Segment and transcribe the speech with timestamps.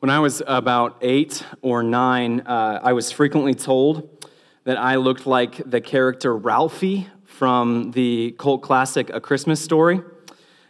[0.00, 4.26] When I was about eight or nine, uh, I was frequently told
[4.64, 10.02] that I looked like the character Ralphie from the cult classic A Christmas Story.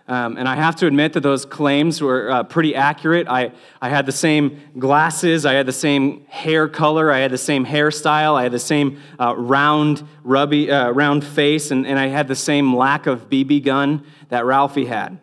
[0.06, 3.26] Um, and I have to admit that those claims were uh, pretty accurate.
[3.26, 3.50] I,
[3.82, 7.66] I had the same glasses, I had the same hair color, I had the same
[7.66, 12.28] hairstyle, I had the same uh, round, rubby, uh, round face, and, and I had
[12.28, 15.18] the same lack of BB gun that Ralphie had.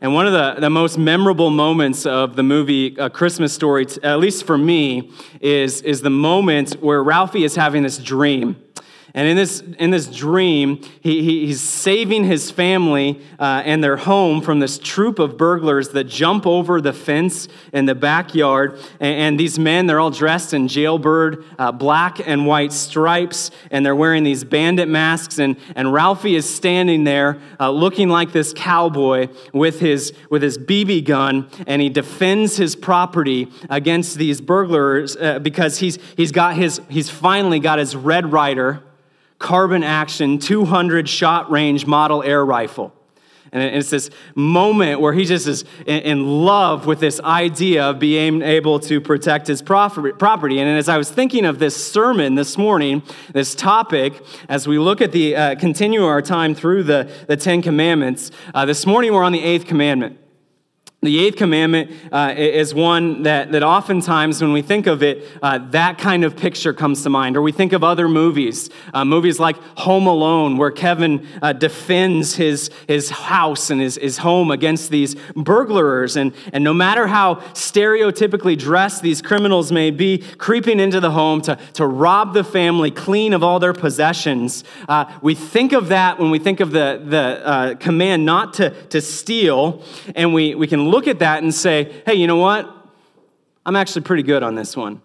[0.00, 4.20] And one of the, the most memorable moments of the movie A Christmas Story, at
[4.20, 8.56] least for me, is, is the moment where Ralphie is having this dream.
[9.14, 13.96] And in this, in this dream, he, he he's saving his family uh, and their
[13.96, 18.78] home from this troop of burglars that jump over the fence in the backyard.
[19.00, 23.84] And, and these men, they're all dressed in jailbird uh, black and white stripes, and
[23.84, 25.38] they're wearing these bandit masks.
[25.38, 30.58] And, and Ralphie is standing there uh, looking like this cowboy with his, with his
[30.58, 36.56] BB gun, and he defends his property against these burglars uh, because he's, he's, got
[36.56, 38.82] his, he's finally got his Red Ryder
[39.38, 42.92] carbine action 200 shot range model air rifle.
[43.50, 48.42] And it's this moment where he just is in love with this idea of being
[48.42, 50.58] able to protect his property.
[50.58, 55.00] And as I was thinking of this sermon this morning, this topic, as we look
[55.00, 59.24] at the, uh, continue our time through the, the Ten Commandments, uh, this morning we're
[59.24, 60.18] on the eighth commandment.
[61.00, 65.58] The eighth commandment uh, is one that, that oftentimes, when we think of it, uh,
[65.70, 67.36] that kind of picture comes to mind.
[67.36, 72.34] Or we think of other movies, uh, movies like Home Alone, where Kevin uh, defends
[72.34, 76.16] his, his house and his, his home against these burglars.
[76.16, 81.40] And, and no matter how stereotypically dressed these criminals may be, creeping into the home
[81.42, 86.18] to, to rob the family clean of all their possessions, uh, we think of that
[86.18, 89.84] when we think of the, the uh, command not to, to steal,
[90.16, 92.74] and we, we can look at that and say, hey, you know what?
[93.64, 95.02] I'm actually pretty good on this one.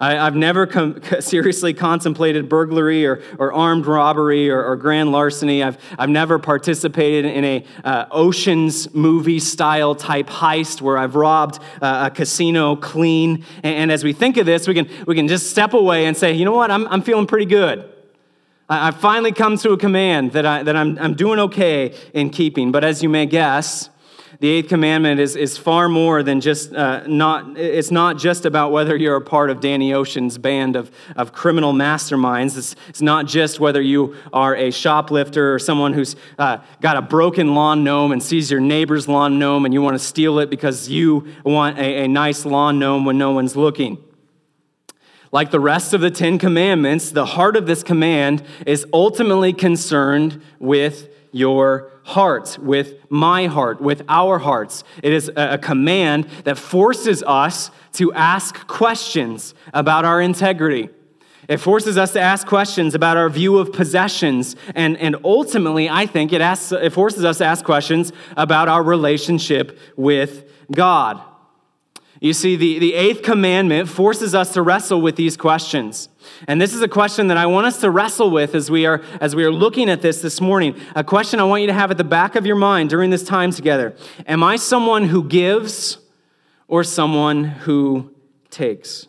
[0.00, 5.62] I, have never com- seriously contemplated burglary or, or armed robbery or, or, grand larceny.
[5.62, 11.60] I've, I've never participated in a uh, oceans movie style type heist where I've robbed
[11.82, 13.44] uh, a casino clean.
[13.62, 16.16] And, and, as we think of this, we can, we can just step away and
[16.16, 16.70] say, you know what?
[16.70, 17.84] I'm, I'm feeling pretty good.
[18.70, 22.30] I, I've finally come to a command that, I, that I'm, I'm doing okay in
[22.30, 22.72] keeping.
[22.72, 23.90] But as you may guess,
[24.40, 28.72] the eighth commandment is, is far more than just uh, not, it's not just about
[28.72, 32.56] whether you're a part of Danny Ocean's band of, of criminal masterminds.
[32.56, 37.02] It's, it's not just whether you are a shoplifter or someone who's uh, got a
[37.02, 40.48] broken lawn gnome and sees your neighbor's lawn gnome and you want to steal it
[40.48, 43.98] because you want a, a nice lawn gnome when no one's looking.
[45.32, 50.42] Like the rest of the Ten Commandments, the heart of this command is ultimately concerned
[50.58, 54.84] with your hearts, with my heart, with our hearts.
[55.02, 60.88] It is a command that forces us to ask questions about our integrity.
[61.48, 64.54] It forces us to ask questions about our view of possessions.
[64.74, 68.82] And, and ultimately, I think it, asks, it forces us to ask questions about our
[68.82, 71.20] relationship with God.
[72.20, 76.10] You see, the, the eighth commandment forces us to wrestle with these questions.
[76.46, 79.02] And this is a question that I want us to wrestle with as we are,
[79.22, 80.78] as we are looking at this this morning.
[80.94, 83.24] A question I want you to have at the back of your mind during this
[83.24, 83.96] time together.
[84.26, 85.96] Am I someone who gives
[86.68, 88.14] or someone who
[88.50, 89.08] takes?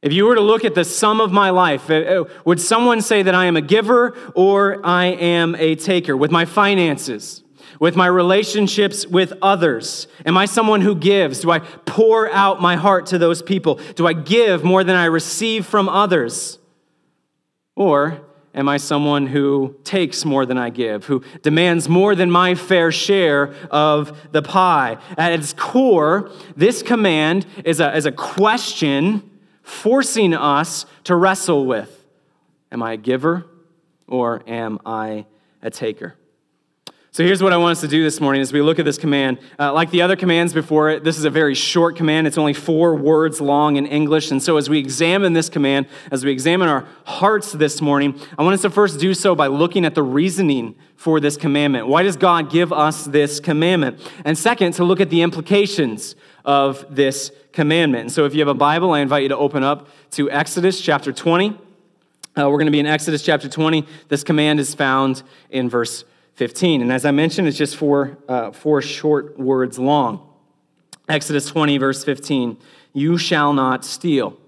[0.00, 3.02] If you were to look at the sum of my life, uh, uh, would someone
[3.02, 7.41] say that I am a giver or I am a taker with my finances?
[7.82, 10.06] With my relationships with others?
[10.24, 11.40] Am I someone who gives?
[11.40, 13.80] Do I pour out my heart to those people?
[13.96, 16.60] Do I give more than I receive from others?
[17.74, 18.20] Or
[18.54, 22.92] am I someone who takes more than I give, who demands more than my fair
[22.92, 24.98] share of the pie?
[25.18, 29.28] At its core, this command is a, is a question
[29.64, 32.04] forcing us to wrestle with
[32.70, 33.44] Am I a giver
[34.06, 35.26] or am I
[35.62, 36.14] a taker?
[37.14, 38.96] So here's what I want us to do this morning as we look at this
[38.96, 39.38] command.
[39.58, 42.26] Uh, like the other commands before it, this is a very short command.
[42.26, 44.30] It's only four words long in English.
[44.30, 48.42] And so as we examine this command, as we examine our hearts this morning, I
[48.42, 51.86] want us to first do so by looking at the reasoning for this commandment.
[51.86, 54.00] Why does God give us this commandment?
[54.24, 56.16] And second, to look at the implications
[56.46, 58.04] of this commandment.
[58.04, 60.80] And so if you have a Bible, I invite you to open up to Exodus
[60.80, 61.50] chapter 20.
[61.50, 63.86] Uh, we're going to be in Exodus chapter 20.
[64.08, 66.82] This command is found in verse 15.
[66.82, 70.28] And as I mentioned, it's just four, uh, four short words long.
[71.08, 72.58] Exodus 20, verse 15
[72.92, 74.38] You shall not steal.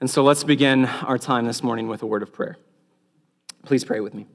[0.00, 2.56] And so let's begin our time this morning with a word of prayer.
[3.64, 4.26] Please pray with me.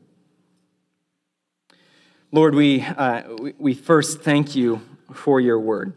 [2.31, 3.23] Lord, we, uh,
[3.57, 4.81] we first thank you
[5.13, 5.93] for your word.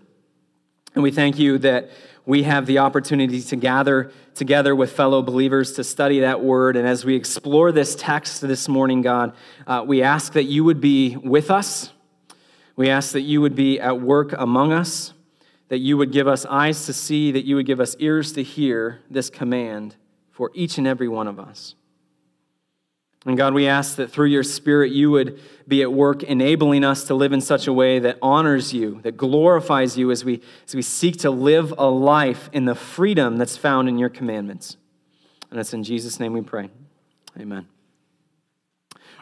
[0.95, 1.91] And we thank you that
[2.25, 6.77] we have the opportunity to gather together with fellow believers to study that word.
[6.77, 9.35] And as we explore this text this morning, God,
[9.67, 11.91] uh, we ask that you would be with us.
[12.77, 15.13] We ask that you would be at work among us,
[15.69, 18.43] that you would give us eyes to see, that you would give us ears to
[18.43, 19.97] hear this command
[20.31, 21.75] for each and every one of us.
[23.25, 27.05] And God, we ask that through your Spirit, you would be at work enabling us
[27.05, 30.75] to live in such a way that honors you, that glorifies you as we, as
[30.75, 34.77] we seek to live a life in the freedom that's found in your commandments.
[35.51, 36.71] And it's in Jesus' name we pray.
[37.39, 37.69] Amen.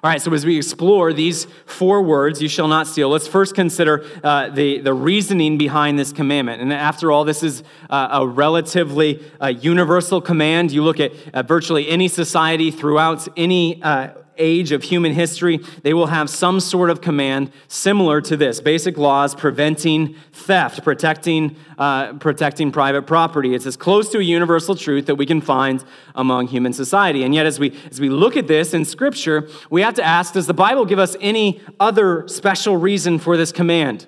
[0.02, 3.54] All right, so as we explore these four words, you shall not steal, let's first
[3.54, 6.62] consider uh, the, the reasoning behind this commandment.
[6.62, 10.72] And after all, this is uh, a relatively uh, universal command.
[10.72, 11.12] You look at
[11.46, 16.90] virtually any society throughout any uh, age of human history, they will have some sort
[16.90, 23.54] of command similar to this basic laws preventing theft, protecting, uh, protecting private property.
[23.54, 25.84] It's as close to a universal truth that we can find
[26.14, 27.22] among human society.
[27.22, 30.34] And yet, as we, as we look at this in Scripture, we have to ask
[30.34, 34.06] does the Bible give us any other special reason for this command?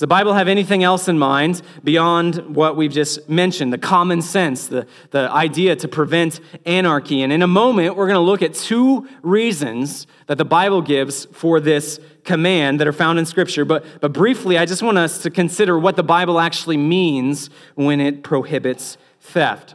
[0.00, 4.22] Does the Bible have anything else in mind beyond what we've just mentioned, the common
[4.22, 7.20] sense, the, the idea to prevent anarchy?
[7.20, 11.26] And in a moment, we're going to look at two reasons that the Bible gives
[11.26, 13.66] for this command that are found in Scripture.
[13.66, 18.00] But, but briefly, I just want us to consider what the Bible actually means when
[18.00, 19.74] it prohibits theft.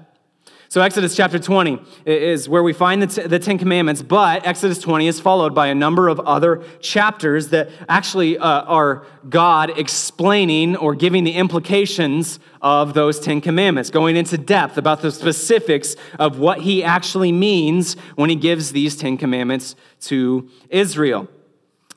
[0.76, 5.22] So, Exodus chapter 20 is where we find the, Ten Commandments, but Exodus 20 is
[5.22, 11.24] followed by a number of other chapters that actually uh, are God explaining or giving
[11.24, 16.84] the implications of those Ten Commandments, going into depth about the specifics of what he
[16.84, 21.30] actually means when he gives these Ten Commandments to Israel.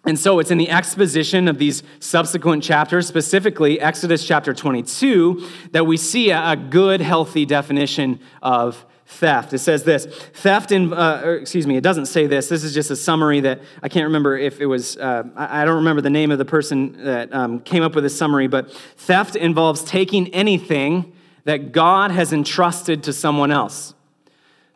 [0.04, 5.86] And so it's in the exposition of these subsequent chapters, specifically Exodus chapter 22, that
[5.86, 9.52] we see a, good, healthy definition of theft.
[9.52, 12.48] It says this theft in, uh, excuse me, it doesn't say this.
[12.48, 15.76] This is just a summary that I can't remember if it was, uh, I don't
[15.76, 19.34] remember the name of the person that um, came up with this summary, but theft
[19.34, 21.12] involves taking anything
[21.44, 23.94] that God has entrusted to someone else.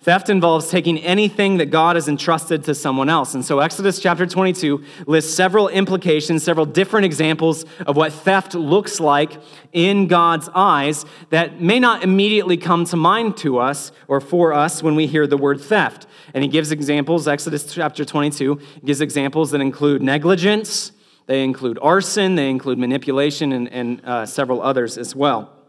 [0.02, 3.34] Theft involves taking anything that God has entrusted to someone else.
[3.34, 8.99] And so Exodus chapter 22 lists several implications, several different examples of what theft looks
[8.99, 9.40] like
[9.72, 14.82] in God's eyes that may not immediately come to mind to us or for us
[14.82, 16.08] when we hear the word theft.
[16.34, 20.90] And he gives examples, Exodus chapter 22 gives examples that include negligence,
[21.26, 25.61] they include arson, they include manipulation, and, and uh, several others as well.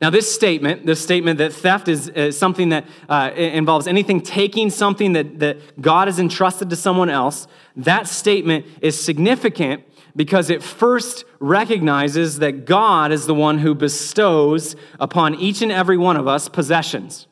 [0.00, 4.70] Now, this statement, this statement that theft is, is something that uh, involves anything taking
[4.70, 7.46] something that, that God has entrusted to someone else,
[7.76, 9.84] that statement is significant
[10.16, 15.96] because it first recognizes that God is the one who bestows upon each and every
[15.96, 17.26] one of us possessions.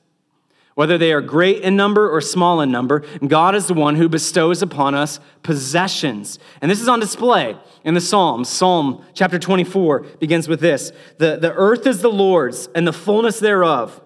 [0.75, 4.09] Whether they are great in number or small in number, God is the one who
[4.09, 6.39] bestows upon us possessions.
[6.63, 8.49] And this is on display in the Psalms.
[8.49, 13.41] Psalm chapter 24 begins with this The, the earth is the Lord's and the fullness
[13.41, 14.01] thereof,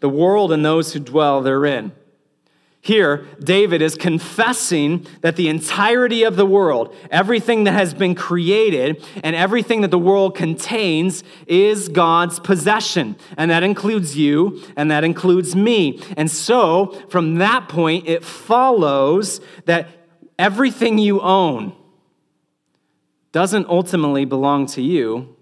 [0.00, 1.92] the world and those who dwell therein.
[2.82, 9.04] Here, David is confessing that the entirety of the world, everything that has been created,
[9.22, 13.16] and everything that the world contains is God's possession.
[13.36, 16.02] And that includes you, and that includes me.
[16.16, 19.88] And so, from that point, it follows that
[20.38, 21.76] everything you own
[23.30, 25.36] doesn't ultimately belong to you,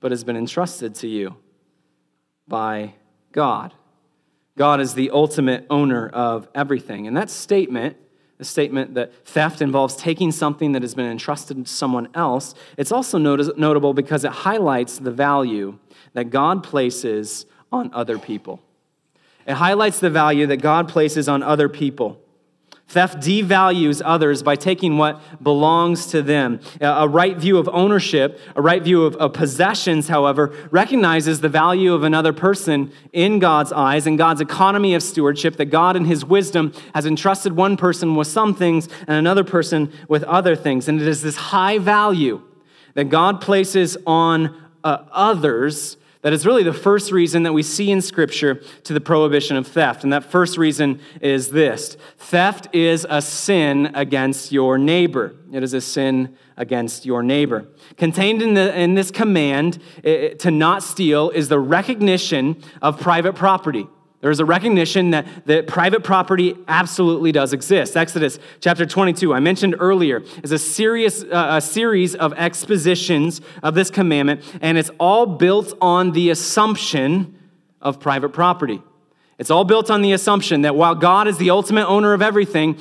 [0.00, 1.36] but has been entrusted to you
[2.48, 2.94] by
[3.32, 3.74] God.
[4.60, 7.06] God is the ultimate owner of everything.
[7.06, 7.96] And that statement,
[8.36, 12.92] the statement that theft involves taking something that has been entrusted to someone else, it's
[12.92, 15.78] also not- notable because it highlights the value
[16.12, 18.60] that God places on other people.
[19.46, 22.20] It highlights the value that God places on other people.
[22.90, 26.58] Theft devalues others by taking what belongs to them.
[26.80, 31.94] A right view of ownership, a right view of, of, possessions, however, recognizes the value
[31.94, 36.24] of another person in God's eyes and God's economy of stewardship, that God, in His
[36.24, 40.88] wisdom, has entrusted one person with some things and another person with other things.
[40.88, 42.42] And it is this high value
[42.94, 47.90] that God places on uh, others that is really the first reason that we see
[47.90, 50.04] in Scripture to the prohibition of theft.
[50.04, 55.34] And that first reason is this theft is a sin against your neighbor.
[55.52, 57.68] It is a sin against your neighbor.
[57.96, 63.00] Contained in, the, in this command eh, eh, to not steal is the recognition of
[63.00, 63.86] private property.
[64.20, 67.96] There is a recognition that, that private property absolutely does exist.
[67.96, 73.74] Exodus chapter 22, I mentioned earlier, is a, serious, uh, a series of expositions of
[73.74, 77.38] this commandment, and it's all built on the assumption
[77.80, 78.82] of private property.
[79.38, 82.76] It's all built on the assumption that while God is the ultimate owner of everything,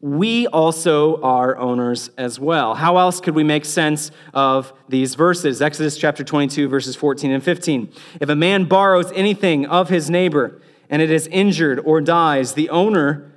[0.00, 2.74] we also are owners as well.
[2.74, 5.60] How else could we make sense of these verses?
[5.60, 7.92] Exodus chapter 22, verses 14 and 15.
[8.22, 12.70] If a man borrows anything of his neighbor and it is injured or dies, the
[12.70, 13.32] owner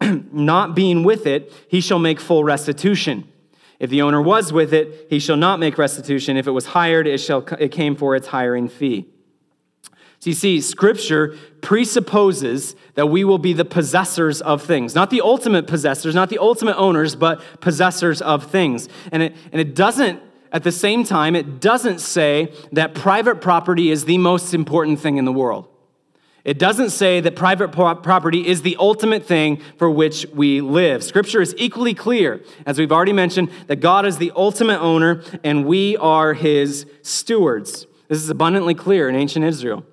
[0.32, 3.28] not being with it, he shall make full restitution.
[3.78, 6.36] If the owner was with it, he shall not make restitution.
[6.36, 9.06] If it was hired, it, shall, it came for its hiring fee.
[10.20, 14.96] So you see, Scripture presupposes that we will be the possessors of things.
[14.96, 18.88] Not the ultimate possessors, not the ultimate owners, but possessors of things.
[19.12, 23.92] And it, and it doesn't, at the same time, it doesn't say that private property
[23.92, 25.68] is the most important thing in the world.
[26.44, 31.02] It doesn't say that private property is the ultimate thing for which we live.
[31.04, 35.66] Scripture is equally clear, as we've already mentioned, that God is the ultimate owner and
[35.66, 37.86] we are his stewards.
[38.08, 39.84] This is abundantly clear in ancient Israel.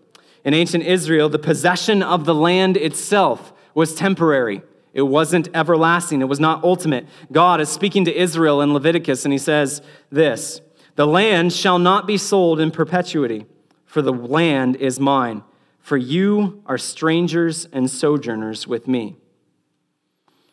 [0.46, 4.62] In ancient Israel, the possession of the land itself was temporary.
[4.94, 6.22] It wasn't everlasting.
[6.22, 7.08] It was not ultimate.
[7.32, 10.62] God is speaking to Israel in Leviticus, and he says this
[10.96, 13.46] The land shall not be sold in perpetuity,
[13.86, 15.44] for the land is mine.
[15.86, 19.18] For you are strangers and sojourners with me.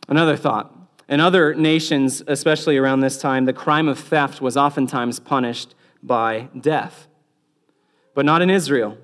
[0.07, 0.77] Another thought.
[1.09, 6.51] In other nations, especially around this time, the crime of theft was oftentimes punished by
[6.61, 7.09] death.
[8.15, 8.99] But not in Israel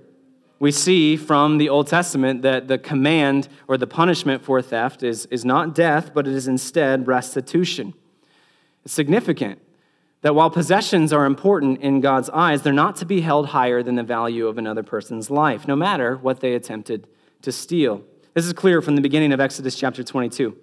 [0.59, 5.25] we see from the Old Testament that the command or the punishment for theft is,
[5.27, 7.95] is not death, but it is instead restitution.
[8.85, 9.61] It's significant
[10.23, 13.95] that while possessions are important in God's eyes, they're not to be held higher than
[13.95, 17.07] the value of another person's life, no matter what they attempted
[17.43, 18.03] to steal.
[18.35, 20.57] This is clear from the beginning of Exodus chapter 22.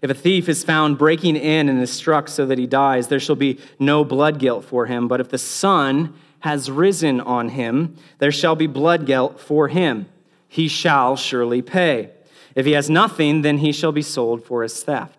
[0.00, 3.20] If a thief is found breaking in and is struck so that he dies, there
[3.20, 5.08] shall be no blood guilt for him.
[5.08, 10.06] But if the sun has risen on him, there shall be blood guilt for him.
[10.46, 12.10] He shall surely pay.
[12.54, 15.17] If he has nothing, then he shall be sold for his theft.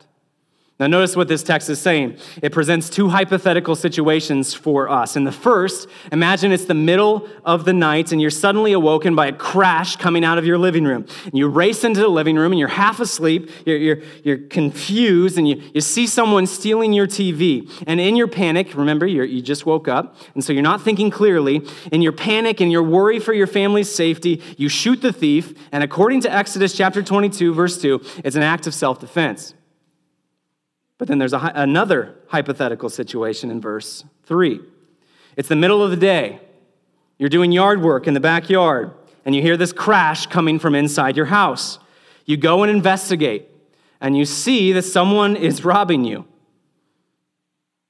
[0.79, 2.17] Now, notice what this text is saying.
[2.41, 5.17] It presents two hypothetical situations for us.
[5.17, 9.27] In the first, imagine it's the middle of the night and you're suddenly awoken by
[9.27, 11.05] a crash coming out of your living room.
[11.25, 15.37] And you race into the living room and you're half asleep, you're, you're, you're confused,
[15.37, 17.69] and you, you see someone stealing your TV.
[17.85, 21.61] And in your panic, remember, you just woke up, and so you're not thinking clearly.
[21.91, 25.53] In your panic and your worry for your family's safety, you shoot the thief.
[25.73, 29.55] And according to Exodus chapter 22, verse 2, it's an act of self defense.
[30.99, 34.59] But then there's a, another hypothetical situation in verse 3.
[35.35, 36.41] It's the middle of the day.
[37.17, 38.93] You're doing yard work in the backyard,
[39.25, 41.79] and you hear this crash coming from inside your house.
[42.25, 43.49] You go and investigate,
[43.99, 46.25] and you see that someone is robbing you.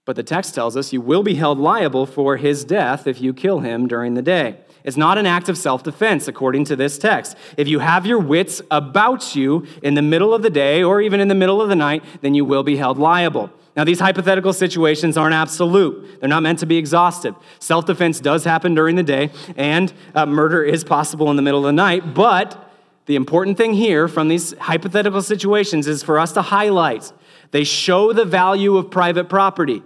[0.05, 3.33] But the text tells us you will be held liable for his death if you
[3.33, 4.57] kill him during the day.
[4.83, 7.36] It's not an act of self defense, according to this text.
[7.57, 11.19] If you have your wits about you in the middle of the day or even
[11.19, 13.51] in the middle of the night, then you will be held liable.
[13.75, 16.19] Now, these hypothetical situations aren't absolute.
[16.19, 17.36] They're not meant to be exhaustive.
[17.59, 21.59] Self defense does happen during the day, and uh, murder is possible in the middle
[21.59, 22.13] of the night.
[22.13, 22.71] But
[23.05, 27.12] the important thing here from these hypothetical situations is for us to highlight
[27.51, 29.81] they show the value of private property,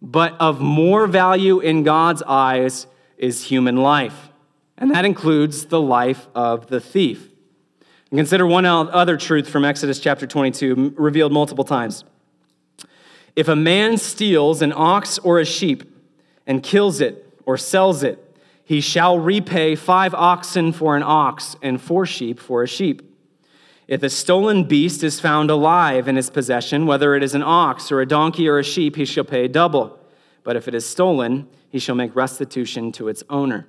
[0.00, 2.86] but of more value in God's eyes
[3.20, 4.30] is human life,
[4.78, 7.28] and that includes the life of the thief.
[8.10, 12.02] And consider one other truth from Exodus chapter 22, revealed multiple times.
[13.36, 15.84] If a man steals an ox or a sheep
[16.46, 18.18] and kills it or sells it,
[18.64, 23.02] he shall repay five oxen for an ox and four sheep for a sheep.
[23.86, 27.92] If a stolen beast is found alive in his possession, whether it is an ox
[27.92, 29.98] or a donkey or a sheep, he shall pay double.
[30.42, 33.66] But if it is stolen, he shall make restitution to its owner.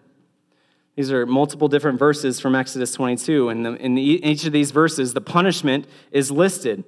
[0.96, 3.50] These are multiple different verses from Exodus 22.
[3.50, 6.84] And in each of these verses, the punishment is listed.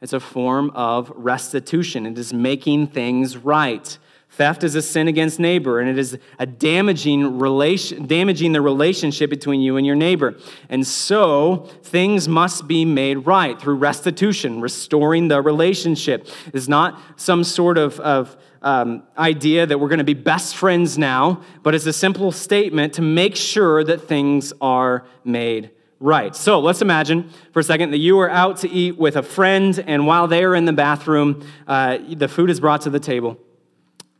[0.00, 3.98] It's a form of restitution, it is making things right.
[4.30, 9.30] Theft is a sin against neighbor, and it is a damaging, relation, damaging the relationship
[9.30, 10.36] between you and your neighbor.
[10.68, 16.28] And so, things must be made right through restitution, restoring the relationship.
[16.52, 20.98] It's not some sort of, of um, idea that we're going to be best friends
[20.98, 25.70] now, but it's a simple statement to make sure that things are made
[26.00, 26.36] right.
[26.36, 29.82] So let's imagine for a second that you are out to eat with a friend,
[29.86, 33.38] and while they are in the bathroom, uh, the food is brought to the table.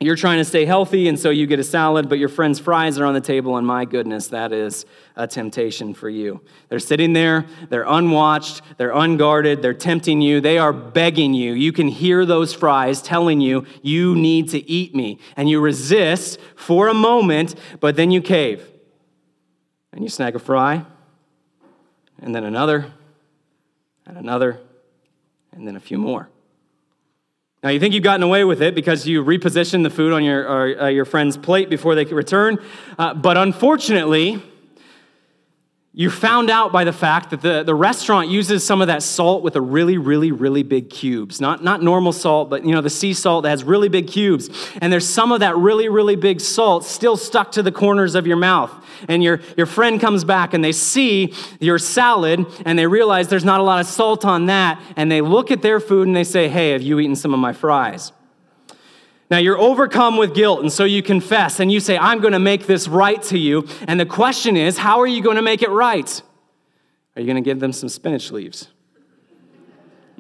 [0.01, 2.99] You're trying to stay healthy, and so you get a salad, but your friend's fries
[3.01, 4.87] are on the table, and my goodness, that is
[5.17, 6.41] a temptation for you.
[6.69, 11.53] They're sitting there, they're unwatched, they're unguarded, they're tempting you, they are begging you.
[11.53, 15.19] You can hear those fries telling you, you need to eat me.
[15.37, 18.71] And you resist for a moment, but then you cave.
[19.93, 20.85] And you snag a fry,
[22.23, 22.93] and then another,
[24.07, 24.61] and another,
[25.51, 26.29] and then a few more.
[27.63, 30.47] Now, you think you've gotten away with it because you repositioned the food on your,
[30.47, 32.59] or, uh, your friend's plate before they could return.
[32.97, 34.41] Uh, but unfortunately,
[35.99, 39.43] you found out by the fact that the, the restaurant uses some of that salt
[39.43, 41.41] with a really, really, really big cubes.
[41.41, 44.49] Not, not normal salt, but you know, the sea salt that has really big cubes.
[44.81, 48.29] And there's some of that really, really big salt still stuck to the corners of
[48.29, 48.73] your mouth.
[49.09, 53.45] And your, your friend comes back and they see your salad and they realize there's
[53.45, 54.81] not a lot of salt on that.
[54.95, 57.41] And they look at their food and they say, Hey, have you eaten some of
[57.41, 58.13] my fries?
[59.31, 62.39] Now you're overcome with guilt, and so you confess and you say, I'm going to
[62.39, 63.69] make this right to you.
[63.87, 66.23] And the question is, how are you going to make it right?
[67.15, 68.69] Are you going to give them some spinach leaves?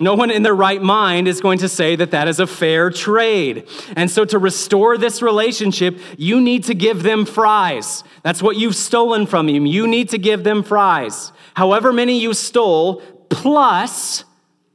[0.00, 2.90] No one in their right mind is going to say that that is a fair
[2.90, 3.66] trade.
[3.96, 8.04] And so, to restore this relationship, you need to give them fries.
[8.22, 9.66] That's what you've stolen from them.
[9.66, 11.32] You need to give them fries.
[11.54, 14.24] However many you stole, plus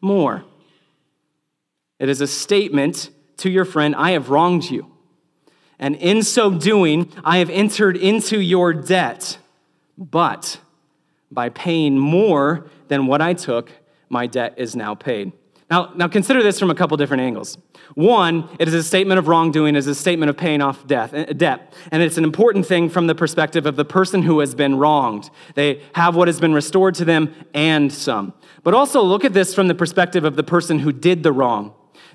[0.01, 0.43] more.
[1.99, 3.09] It is a statement
[3.43, 4.89] to your friend, I have wronged you.
[5.77, 9.37] And in so doing, I have entered into your debt.
[9.97, 10.61] But
[11.29, 13.69] by paying more than what I took,
[14.07, 15.33] my debt is now paid.
[15.69, 17.57] Now, now consider this from a couple different angles.
[17.95, 21.13] One, it is a statement of wrongdoing, it is a statement of paying off death,
[21.13, 21.73] eh, debt.
[21.91, 25.29] And it's an important thing from the perspective of the person who has been wronged.
[25.55, 28.33] They have what has been restored to them and some.
[28.63, 31.73] But also look at this from the perspective of the person who did the wrong.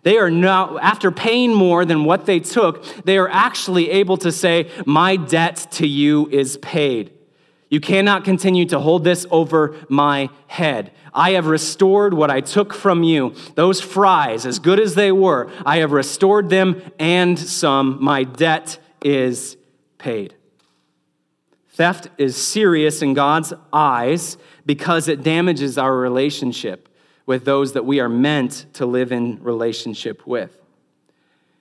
[0.09, 4.33] They are now, after paying more than what they took, they are actually able to
[4.33, 7.13] say, My debt to you is paid.
[7.69, 10.93] You cannot continue to hold this over my head.
[11.13, 13.35] I have restored what I took from you.
[13.55, 18.03] Those fries, as good as they were, I have restored them and some.
[18.03, 19.59] My debt is
[19.99, 20.35] paid.
[21.69, 26.88] Theft is serious in God's eyes because it damages our relationship
[27.29, 30.59] with those that we are meant to live in relationship with.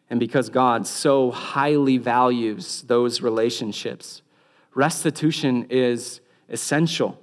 [0.10, 4.22] And because God so highly values those relationships,
[4.74, 7.20] restitution is essential.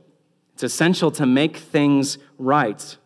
[0.53, 2.99] It's essential to make things right.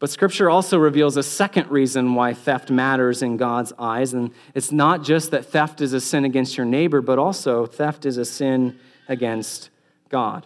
[0.00, 4.14] But scripture also reveals a second reason why theft matters in God's eyes.
[4.14, 8.04] And it's not just that theft is a sin against your neighbor, but also theft
[8.04, 9.70] is a sin against
[10.08, 10.44] God.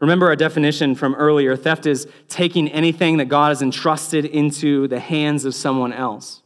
[0.00, 5.00] Remember our definition from earlier theft is taking anything that God has entrusted into the
[5.00, 6.42] hands of someone else.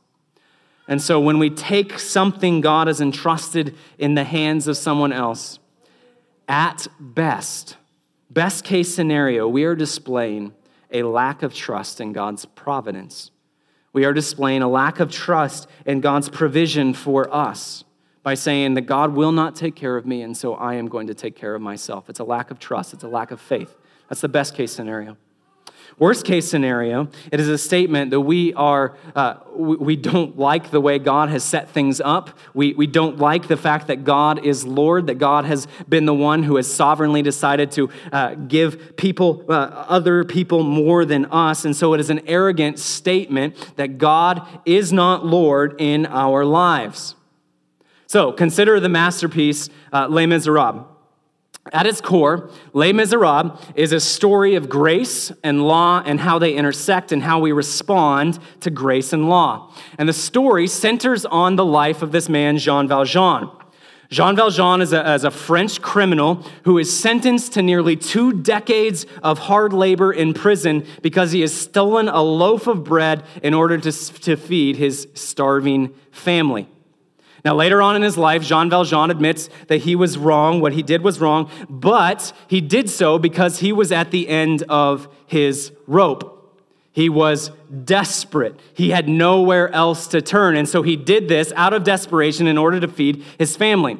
[0.87, 5.59] And so when we take something God has entrusted in the hands of someone else,
[6.49, 7.77] at best,
[8.31, 10.55] best case scenario, we are displaying
[10.91, 13.31] a lack of trust in God's providence.
[13.93, 17.85] We are displaying a lack of trust in God's provision for us
[18.23, 21.07] by saying that God will not take care of me, and so I am going
[21.07, 22.11] to take care of myself.
[22.11, 23.75] It's a lack of trust, it's a lack of faith.
[24.09, 25.17] That's the best case scenario.
[25.99, 30.71] Worst case scenario, it is a statement that we are, uh, we, we, don't like
[30.71, 32.39] the way God has set things up.
[32.55, 36.15] We, we don't like the fact that God is Lord, that God has been the
[36.15, 41.65] one who has sovereignly decided to uh, give people, uh, other people more than us.
[41.65, 47.17] And so it is an arrogant statement that God is not Lord in our lives.
[48.09, 50.87] So consider the masterpiece, uh, Les Miserables.
[51.75, 56.55] At its core, Les Miserables is a story of grace and law and how they
[56.55, 59.75] intersect and how we respond to grace and law.
[59.99, 63.51] And the story centers on the life of this man, Jean Valjean.
[64.09, 69.05] Jean Valjean is a, is a, French criminal who is sentenced to nearly two decades
[69.23, 73.77] of hard labor in prison because he has stolen a loaf of bread in order
[73.77, 76.67] to, to feed his starving family.
[77.45, 80.83] Now, later on in his life, Jean Valjean admits that he was wrong, what he
[80.83, 85.73] did was wrong, but he did so because he was at the end of his
[85.87, 86.35] rope.
[86.91, 87.53] He was
[87.85, 88.59] desperate.
[88.75, 90.57] He had nowhere else to turn.
[90.57, 93.99] And so he did this out of desperation in order to feed his family.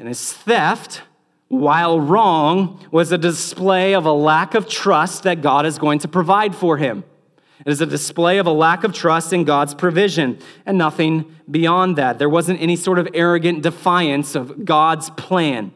[0.00, 1.02] And his theft,
[1.46, 6.08] while wrong, was a display of a lack of trust that God is going to
[6.08, 7.04] provide for him.
[7.64, 11.96] It is a display of a lack of trust in God's provision and nothing beyond
[11.96, 12.18] that.
[12.18, 15.72] There wasn't any sort of arrogant defiance of God's plan.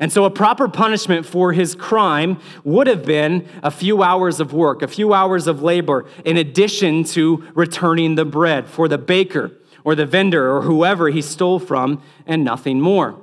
[0.00, 4.52] And so, a proper punishment for his crime would have been a few hours of
[4.52, 9.52] work, a few hours of labor, in addition to returning the bread for the baker
[9.84, 13.16] or the vendor or whoever he stole from, and nothing more.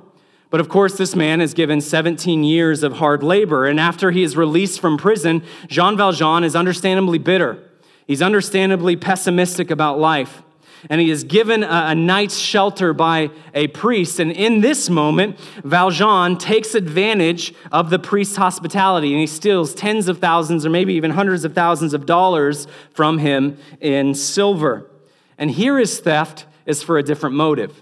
[0.48, 4.22] But of course, this man is given 17 years of hard labor, and after he
[4.22, 7.69] is released from prison, Jean Valjean is understandably bitter.
[8.10, 10.42] He's understandably pessimistic about life
[10.88, 14.18] and he is given a, a, night's shelter by a priest.
[14.18, 20.08] And in this moment, Valjean takes advantage of the priest's hospitality and he steals tens
[20.08, 24.90] of thousands or maybe even hundreds of thousands of dollars from him in silver.
[25.38, 27.80] And here his theft is for a different motive.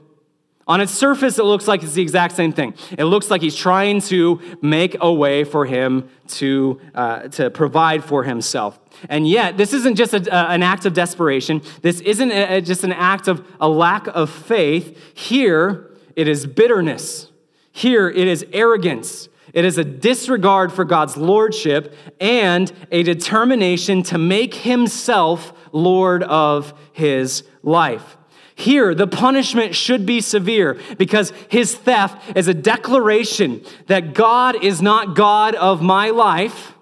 [0.69, 2.75] On its surface, it looks like it's the exact same thing.
[2.99, 8.05] It looks like he's trying to make a way for him to, uh, to provide
[8.05, 8.79] for himself.
[9.09, 11.63] And yet, this isn't just a, an act of desperation.
[11.81, 15.17] This isn't a, just an act of a lack of faith.
[15.17, 17.33] Here, it is bitterness.
[17.73, 19.31] Here, it is arrogance.
[19.55, 26.75] It is a disregard for God's lordship and a determination to make himself Lord of
[26.93, 28.18] his life.
[28.59, 34.83] Here, the punishment should be severe because his theft is a declaration that God is
[34.83, 36.75] not God of my life,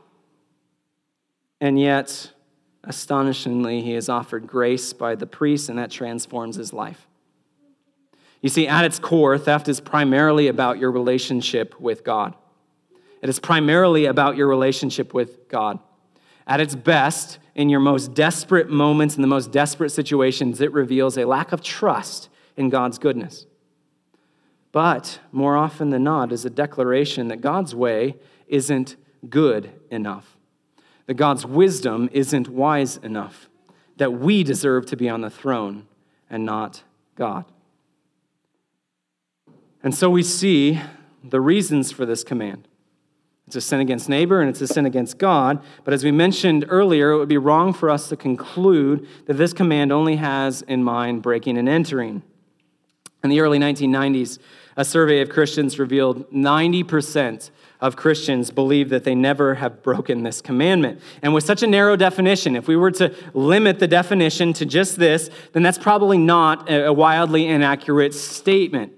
[1.61, 2.33] and yet,
[2.83, 7.07] astonishingly, he is offered grace by the priest, and that transforms his life.
[8.41, 12.35] You see, at its core, theft is primarily about your relationship with God.
[13.21, 15.79] It is primarily about your relationship with God.
[16.47, 21.17] At its best, in your most desperate moments, in the most desperate situations, it reveals
[21.17, 23.47] a lack of trust in God's goodness.
[24.73, 28.97] But more often than not, is a declaration that God's way isn't
[29.29, 30.37] good enough,
[31.07, 33.49] that God's wisdom isn't wise enough,
[33.97, 35.87] that we deserve to be on the throne
[36.29, 36.83] and not
[37.17, 37.47] God.
[39.83, 40.81] And so we see
[41.25, 42.66] the reasons for this command.
[43.47, 45.63] It's a sin against neighbor and it's a sin against God.
[45.85, 49.53] But as we mentioned earlier, it would be wrong for us to conclude that this
[49.53, 52.23] command only has in mind breaking and entering.
[53.23, 54.39] In the early 1990s,
[54.77, 60.41] a survey of Christians revealed 90% of Christians believe that they never have broken this
[60.41, 61.01] commandment.
[61.23, 64.97] And with such a narrow definition, if we were to limit the definition to just
[64.99, 68.93] this, then that's probably not a wildly inaccurate statement.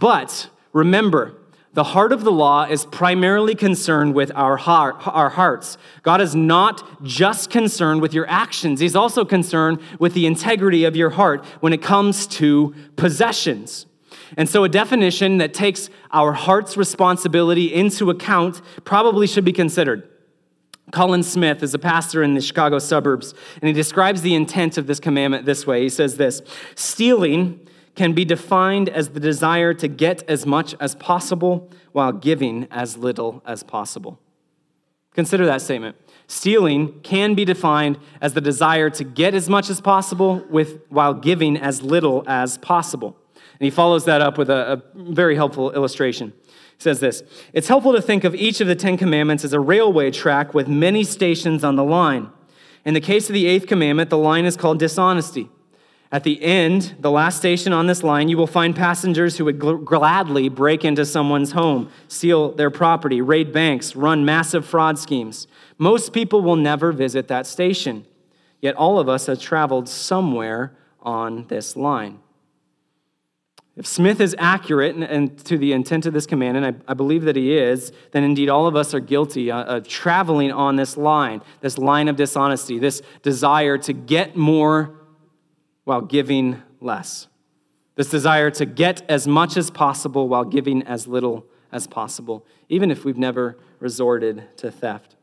[0.00, 1.34] But remember,
[1.74, 5.76] the heart of the law is primarily concerned with our, heart, our hearts.
[6.02, 10.96] God is not just concerned with your actions, He's also concerned with the integrity of
[10.96, 13.86] your heart when it comes to possessions.
[14.36, 20.08] And so, a definition that takes our heart's responsibility into account probably should be considered.
[20.92, 24.86] Colin Smith is a pastor in the Chicago suburbs, and he describes the intent of
[24.86, 25.82] this commandment this way.
[25.82, 26.42] He says this
[26.74, 32.66] Stealing can be defined as the desire to get as much as possible while giving
[32.70, 34.18] as little as possible.
[35.14, 35.96] Consider that statement.
[36.26, 41.14] Stealing can be defined as the desire to get as much as possible with, while
[41.14, 43.16] giving as little as possible.
[43.34, 46.32] And he follows that up with a, a very helpful illustration.
[46.46, 49.60] He says this It's helpful to think of each of the Ten Commandments as a
[49.60, 52.30] railway track with many stations on the line.
[52.84, 55.48] In the case of the eighth commandment, the line is called dishonesty.
[56.14, 59.58] At the end, the last station on this line, you will find passengers who would
[59.58, 65.48] gl- gladly break into someone's home, steal their property, raid banks, run massive fraud schemes.
[65.76, 68.06] Most people will never visit that station,
[68.60, 72.20] yet all of us have traveled somewhere on this line.
[73.74, 76.94] If Smith is accurate and, and, to the intent of this command, and I, I,
[76.94, 80.76] believe that he is, then indeed all of us are guilty of, of traveling on
[80.76, 84.94] this line, this line of dishonesty, this desire to get more
[85.84, 87.28] while giving less.
[87.96, 92.90] This desire to get as much as possible while giving as little as possible, even
[92.90, 95.16] if we've never resorted to theft.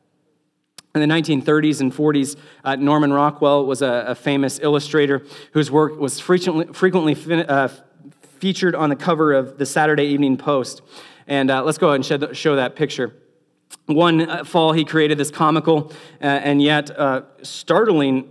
[0.94, 5.98] In the 1930s and 40s, uh, Norman Rockwell was a, a, famous illustrator whose work
[5.98, 7.70] was frequently, frequently fin- uh,
[8.40, 10.82] featured on the cover of the Saturday Evening Post.
[11.28, 13.16] And uh, let's go ahead and show, that picture.
[13.86, 18.30] One uh, fall, he created this comical uh, and yet uh, startling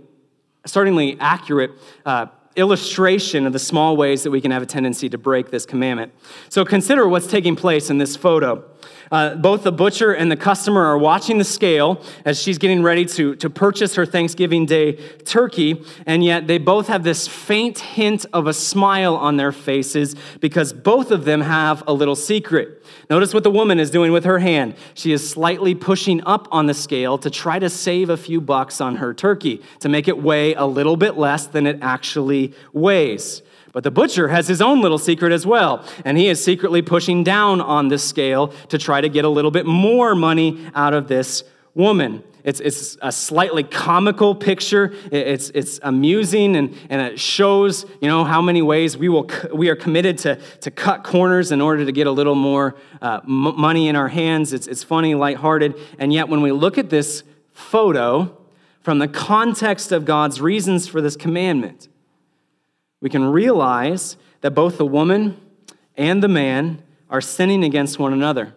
[0.65, 1.71] startlingly accurate
[2.05, 5.65] uh, illustration of the small ways that we can have a tendency to break this
[5.65, 6.13] commandment.
[6.49, 8.63] So consider what's taking place in this photo.
[9.11, 13.05] Uh, both the butcher and the customer are watching the scale as she's getting ready
[13.05, 14.93] to, to purchase her Thanksgiving Day
[15.25, 20.15] turkey, and yet they both have this faint hint of a smile on their faces
[20.39, 22.83] because both of them have a little secret.
[23.09, 24.75] Notice what the woman is doing with her hand.
[24.93, 28.79] She is slightly pushing up on the scale to try to save a few bucks
[28.79, 33.41] on her turkey, to make it weigh a little bit less than it actually weighs.
[33.73, 37.23] But the butcher has his own little secret as well, and he is secretly pushing
[37.23, 41.07] down on the scale to try to get a little bit more money out of
[41.07, 42.21] this woman.
[42.43, 44.93] it's, it's a slightly comical picture.
[45.11, 49.69] It's, it's amusing and, and it shows, you know, how many ways we, will, we
[49.69, 53.59] are committed to, to cut corners in order to get a little more uh, m-
[53.59, 54.53] money in our hands.
[54.53, 55.75] It's, it's funny, lighthearted.
[55.99, 58.37] And yet when we look at this photo
[58.81, 61.87] from the context of God's reasons for this commandment,
[63.01, 65.39] we can realize that both the woman
[65.97, 68.53] and the man are sinning against one another.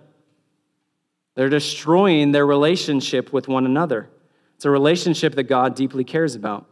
[1.35, 4.09] They're destroying their relationship with one another.
[4.55, 6.67] It's a relationship that God deeply cares about.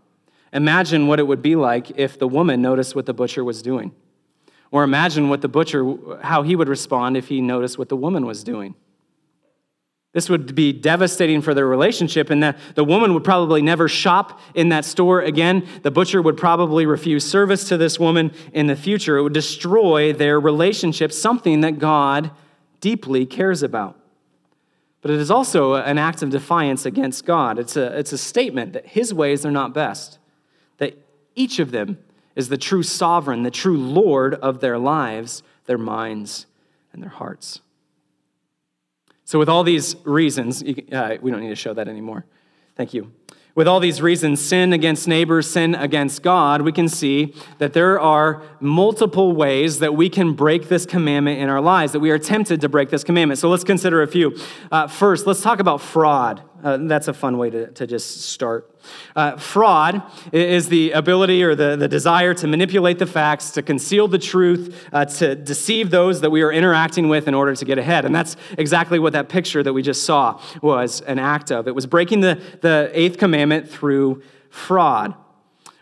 [0.53, 3.93] Imagine what it would be like if the woman noticed what the butcher was doing.
[4.71, 8.25] Or imagine what the butcher, how he would respond if he noticed what the woman
[8.25, 8.75] was doing.
[10.13, 14.41] This would be devastating for their relationship, and the, the woman would probably never shop
[14.55, 15.67] in that store again.
[15.83, 19.17] The butcher would probably refuse service to this woman in the future.
[19.17, 22.31] It would destroy their relationship, something that God
[22.81, 23.99] deeply cares about.
[25.01, 27.59] But it is also an act of defiance against God.
[27.59, 30.19] It's a, it's a statement that his ways are not best,
[30.77, 30.97] that
[31.35, 31.99] each of them
[32.37, 36.47] is the true sovereign, the true Lord of their lives, their minds,
[36.93, 37.63] and their hearts.
[39.33, 42.27] So, with all these reasons, uh, we don't need to show that anymore.
[42.77, 43.13] Thank you.
[43.55, 47.99] With all these reasons, sin against neighbors, sin against God, we can see that there
[47.99, 52.19] are multiple ways that we can break this commandment in our lives, that we are
[52.19, 53.39] tempted to break this commandment.
[53.39, 54.37] So let's consider a few.
[54.71, 56.43] Uh, first, let's talk about fraud.
[56.63, 58.71] Uh, that's a fun way to, to just start.
[59.17, 64.09] Uh, fraud is the ability or the, the desire to manipulate the facts, to conceal
[64.09, 67.79] the truth, uh, to deceive those that we are interacting with in order to get
[67.79, 68.05] ahead.
[68.05, 71.67] And that's exactly what that picture that we just saw was an act of.
[71.67, 75.15] It was breaking the, the eighth commandment through fraud.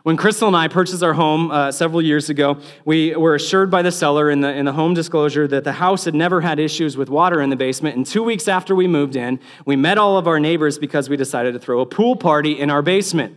[0.03, 3.83] When Crystal and I purchased our home uh, several years ago, we were assured by
[3.83, 6.97] the seller in the, in the home disclosure that the house had never had issues
[6.97, 7.97] with water in the basement.
[7.97, 11.19] And two weeks after we moved in, we met all of our neighbors because we
[11.19, 13.37] decided to throw a pool party in our basement.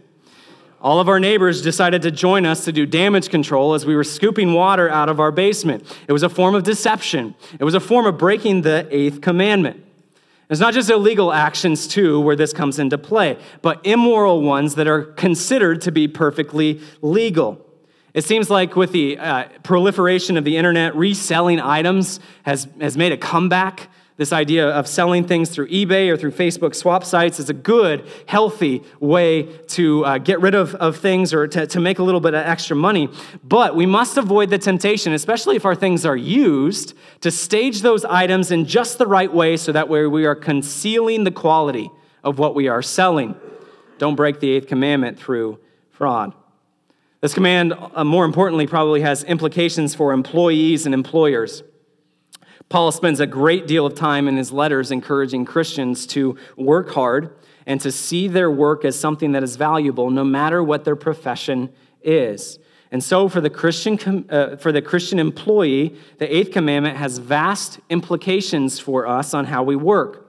[0.79, 4.03] All of our neighbors decided to join us to do damage control as we were
[4.05, 5.85] scooping water out of our basement.
[6.07, 9.83] It was a form of deception, it was a form of breaking the eighth commandment.
[10.49, 14.87] It's not just illegal actions, too, where this comes into play, but immoral ones that
[14.87, 17.65] are considered to be perfectly legal.
[18.13, 23.11] It seems like with the uh, proliferation of the internet, reselling items has, has made
[23.11, 23.89] a comeback.
[24.15, 28.05] This idea of selling things through eBay or through Facebook swap sites is a good,
[28.27, 32.21] healthy way to uh, get rid of, of things or to, to make a little
[32.21, 33.09] bit of extra money.
[33.43, 38.05] But we must avoid the temptation, especially if our things are used, to stage those
[38.05, 41.89] items in just the right way so that way we are concealing the quality
[42.23, 43.35] of what we are selling.
[43.97, 45.57] Don't break the eighth commandment through
[45.89, 46.35] fraud.
[47.21, 51.63] This command, uh, more importantly, probably has implications for employees and employers.
[52.69, 57.35] Paul spends a great deal of time in his letters encouraging Christians to work hard
[57.65, 61.69] and to see their work as something that is valuable no matter what their profession
[62.01, 62.59] is.
[62.91, 67.79] And so, for the Christian, uh, for the Christian employee, the eighth commandment has vast
[67.89, 70.23] implications for us on how we work.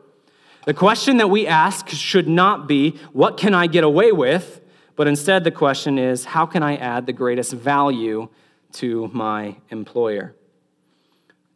[0.64, 4.62] The question that we ask should not be, What can I get away with?
[4.96, 8.28] but instead, the question is, How can I add the greatest value
[8.74, 10.34] to my employer?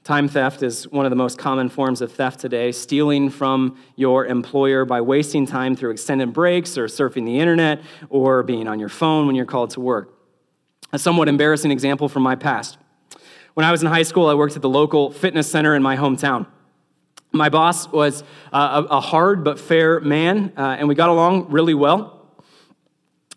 [0.08, 4.24] Time theft is one of the most common forms of theft today, stealing from your
[4.24, 8.88] employer by wasting time through extended breaks or surfing the internet or being on your
[8.88, 10.14] phone when you're called to work.
[10.94, 12.78] A somewhat embarrassing example from my past.
[13.52, 15.98] When I was in high school, I worked at the local fitness center in my
[15.98, 16.46] hometown.
[17.30, 21.74] My boss was uh, a hard but fair man, uh, and we got along really
[21.74, 22.17] well.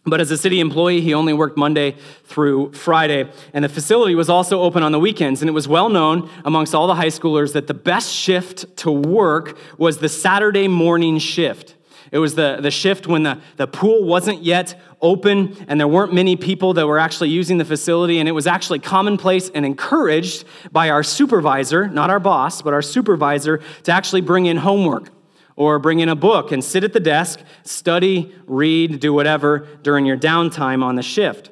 [0.03, 3.29] But as a city employee, he only worked Monday through Friday.
[3.53, 5.41] And the facility was also open on the weekends.
[5.41, 8.91] And it was well known amongst all the high schoolers that the best shift to
[8.91, 11.75] work was the Saturday morning shift.
[12.11, 16.13] It was the, the shift when the, the pool wasn't yet open and there weren't
[16.13, 18.17] many people that were actually using the facility.
[18.17, 22.81] And it was actually commonplace and encouraged by our supervisor, not our boss, but our
[22.81, 25.09] supervisor, to actually bring in homework
[25.61, 30.07] or bring in a book and sit at the desk, study, read, do whatever during
[30.07, 31.51] your downtime on the shift.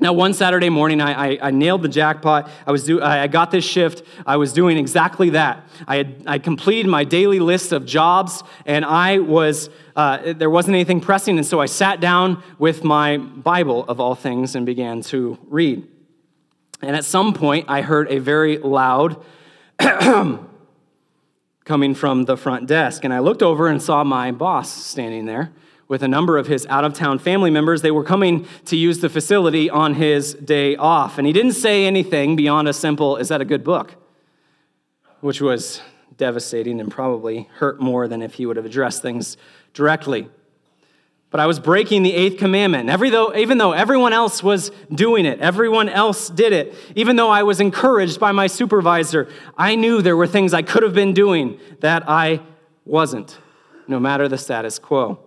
[0.00, 2.50] Now, one Saturday morning, I, I, I nailed the jackpot.
[2.66, 4.02] I, was do, I got this shift.
[4.26, 5.64] I was doing exactly that.
[5.86, 10.74] I had I completed my daily list of jobs, and I was uh, there wasn't
[10.74, 15.02] anything pressing, and so I sat down with my Bible of all things and began
[15.02, 15.86] to read.
[16.82, 19.24] And at some point, I heard a very loud
[21.64, 23.04] coming from the front desk.
[23.04, 25.52] And I looked over and saw my boss standing there
[25.88, 27.82] with a number of his out of town family members.
[27.82, 31.18] They were coming to use the facility on his day off.
[31.18, 33.96] And he didn't say anything beyond a simple, Is that a good book?
[35.20, 35.82] Which was
[36.16, 39.36] devastating and probably hurt more than if he would have addressed things
[39.74, 40.28] directly.
[41.30, 42.82] But I was breaking the eighth commandment.
[42.82, 47.14] And every though, even though everyone else was doing it, everyone else did it, even
[47.16, 50.94] though I was encouraged by my supervisor, I knew there were things I could have
[50.94, 52.40] been doing that I
[52.84, 53.38] wasn't,
[53.86, 55.20] no matter the status quo.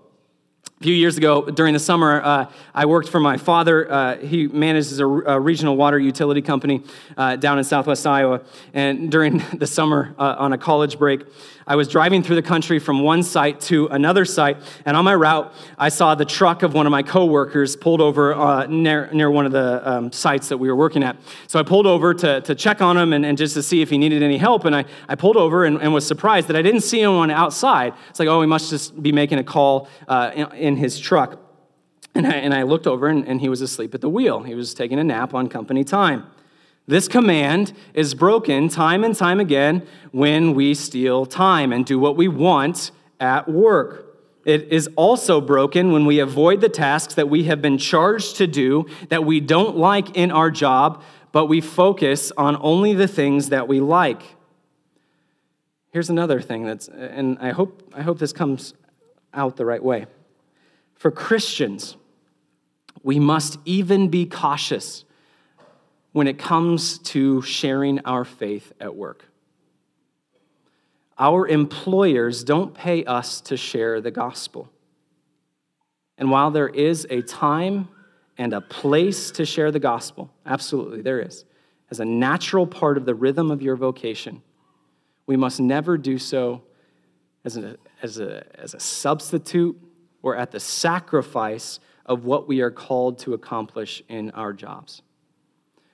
[0.83, 3.89] A few years ago, during the summer, uh, I worked for my father.
[3.89, 6.83] Uh, he manages a, a, regional water utility company
[7.15, 8.41] uh, down in southwest Iowa.
[8.73, 11.23] And during the summer, uh, on a college break,
[11.65, 15.15] I was driving through the country from one site to another site, and on my
[15.15, 19.31] route, I saw the truck of one of my coworkers pulled over uh, near, near
[19.31, 21.15] one of the um, sites that we were working at.
[21.47, 23.89] So I pulled over to, to check on him and, and just to see if
[23.89, 26.61] he needed any help, and I, I pulled over and, and was surprised that I
[26.61, 27.93] didn't see anyone outside.
[28.09, 31.39] It's like, oh, he must just be making a call uh, in, in, his truck.
[32.15, 34.43] And I, and I looked over, and, and he was asleep at the wheel.
[34.43, 36.27] He was taking a nap on company time.
[36.85, 42.17] This command is broken time and time again when we steal time and do what
[42.17, 44.05] we want at work.
[44.45, 48.47] It is also broken when we avoid the tasks that we have been charged to
[48.47, 53.49] do that we don't like in our job, but we focus on only the things
[53.49, 54.21] that we like.
[55.91, 58.73] Here's another thing that's, and I hope, I hope this comes
[59.33, 60.07] out the right way.
[61.03, 61.97] For Christians,
[63.03, 65.03] we must even be cautious
[66.13, 69.25] when it comes to sharing our faith at work.
[71.19, 74.71] Our employers don't pay us to share the gospel.
[76.17, 77.89] And while there is a time
[78.37, 81.43] and a place to share the gospel, absolutely there is,
[81.91, 84.41] as a natural part of the rhythm of your vocation,
[85.27, 86.63] we must never do so
[87.43, 89.77] as a, as a, as a substitute
[90.23, 95.03] or at the sacrifice of what we are called to accomplish in our jobs.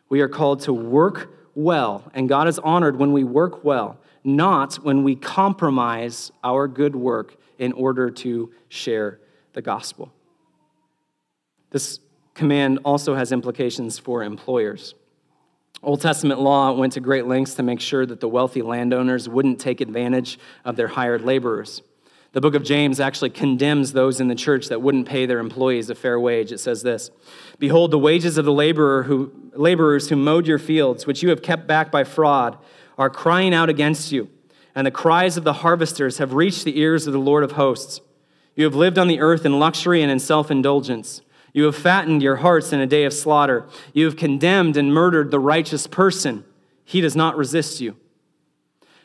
[0.07, 4.75] We are called to work well, and God is honored when we work well, not
[4.75, 9.19] when we compromise our good work in order to share
[9.53, 10.11] the gospel.
[11.71, 11.99] This
[12.33, 14.95] command also has implications for employers.
[15.83, 19.59] Old Testament law went to great lengths to make sure that the wealthy landowners wouldn't
[19.59, 21.81] take advantage of their hired laborers.
[22.31, 25.89] The book of James actually condemns those in the church that wouldn't pay their employees
[25.89, 26.51] a fair wage.
[26.51, 27.09] It says this
[27.57, 31.41] Behold, the wages of the laborer who, laborers who mowed your fields, which you have
[31.41, 32.57] kept back by fraud,
[32.97, 34.29] are crying out against you.
[34.75, 38.01] And the cries of the harvesters have reached the ears of the Lord of hosts.
[38.55, 41.21] You have lived on the earth in luxury and in self indulgence.
[41.51, 43.67] You have fattened your hearts in a day of slaughter.
[43.93, 46.45] You have condemned and murdered the righteous person.
[46.85, 47.95] He does not resist you.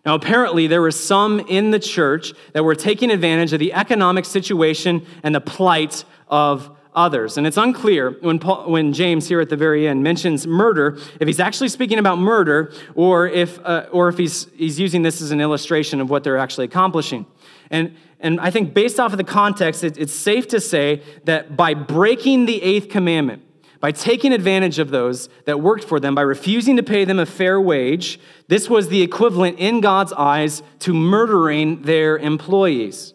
[0.04, 4.24] Now, apparently, there were some in the church that were taking advantage of the economic
[4.26, 7.36] situation and the plight of others.
[7.36, 11.26] And it's unclear when, Paul, when James, here at the very end, mentions murder, if
[11.26, 15.30] he's actually speaking about murder or if, uh, or if he's, he's using this as
[15.30, 17.26] an illustration of what they're actually accomplishing.
[17.70, 21.56] And, and I think based off of the context, it, it's safe to say that
[21.56, 23.42] by breaking the eighth commandment,
[23.84, 27.26] by taking advantage of those that worked for them, by refusing to pay them a
[27.26, 28.18] fair wage,
[28.48, 33.12] this was the equivalent in God's eyes to murdering their employees.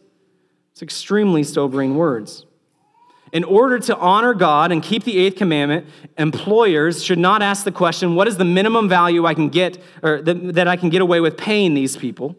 [0.73, 2.45] It's extremely sobering words.
[3.31, 5.87] In order to honor God and keep the eighth commandment,
[6.19, 10.21] employers should not ask the question, what is the minimum value I can get or
[10.21, 12.35] that I can get away with paying these people?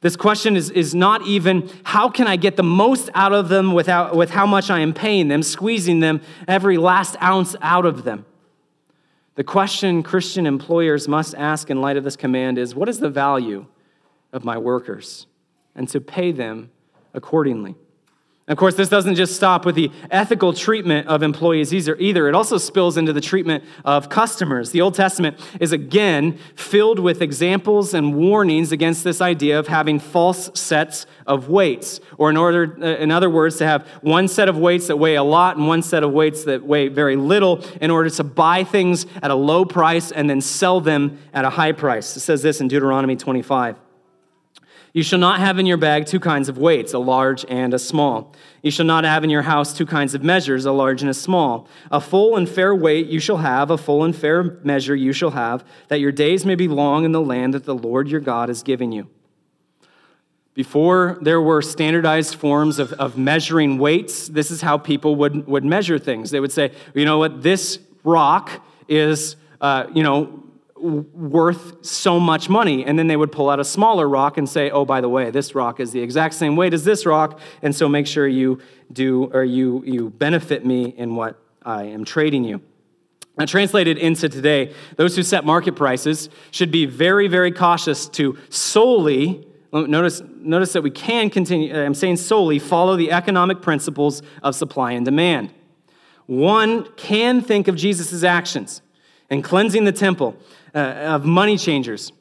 [0.00, 3.72] This question is, is not even how can I get the most out of them
[3.72, 8.04] without, with how much I am paying them, squeezing them every last ounce out of
[8.04, 8.24] them.
[9.34, 13.10] The question Christian employers must ask in light of this command is what is the
[13.10, 13.66] value
[14.32, 15.26] of my workers?
[15.74, 16.70] And to pay them
[17.14, 17.74] accordingly.
[18.48, 22.28] Of course, this doesn't just stop with the ethical treatment of employees either.
[22.28, 24.70] It also spills into the treatment of customers.
[24.70, 29.98] The Old Testament is again filled with examples and warnings against this idea of having
[29.98, 34.48] false sets of weights, or in order, uh, in other words, to have one set
[34.48, 37.62] of weights that weigh a lot and one set of weights that weigh very little,
[37.82, 41.50] in order to buy things at a low price and then sell them at a
[41.50, 42.16] high price.
[42.16, 43.76] It says this in Deuteronomy 25.
[44.92, 47.78] You shall not have in your bag two kinds of weights, a large and a
[47.78, 48.34] small.
[48.62, 51.14] You shall not have in your house two kinds of measures, a large and a
[51.14, 51.68] small.
[51.90, 55.30] A full and fair weight you shall have, a full and fair measure you shall
[55.30, 58.50] have, that your days may be long in the land that the Lord your God
[58.50, 59.08] is giving you.
[60.54, 65.64] Before there were standardized forms of, of measuring weights, this is how people would, would
[65.64, 66.32] measure things.
[66.32, 68.50] They would say, you know what, this rock
[68.88, 70.42] is, uh, you know,
[70.80, 72.84] worth so much money.
[72.84, 75.30] And then they would pull out a smaller rock and say, oh, by the way,
[75.30, 77.40] this rock is the exact same weight as this rock.
[77.62, 78.60] And so make sure you
[78.92, 82.60] do or you, you benefit me in what I am trading you.
[83.36, 88.36] Now, translated into today, those who set market prices should be very, very cautious to
[88.48, 94.56] solely, notice, notice that we can continue, I'm saying solely, follow the economic principles of
[94.56, 95.54] supply and demand.
[96.26, 98.82] One can think of Jesus' actions
[99.30, 100.36] in cleansing the temple
[100.78, 102.12] uh, of money changers.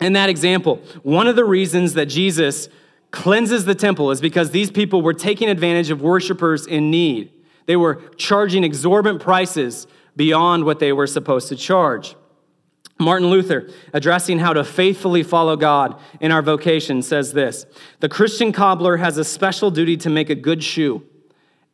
[0.00, 2.68] In that example, one of the reasons that Jesus
[3.10, 7.32] cleanses the temple is because these people were taking advantage of worshipers in need.
[7.66, 12.16] They were charging exorbitant prices beyond what they were supposed to charge.
[12.98, 17.66] Martin Luther, addressing how to faithfully follow God in our vocation, says this
[18.00, 21.02] The Christian cobbler has a special duty to make a good shoe